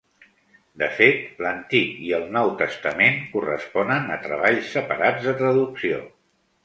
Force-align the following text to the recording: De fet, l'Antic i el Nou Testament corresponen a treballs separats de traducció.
De 0.83 0.87
fet, 0.99 1.19
l'Antic 1.47 1.99
i 2.07 2.09
el 2.19 2.25
Nou 2.37 2.49
Testament 2.61 3.21
corresponen 3.37 4.09
a 4.17 4.21
treballs 4.25 4.73
separats 4.79 5.29
de 5.31 5.35
traducció. 5.43 6.01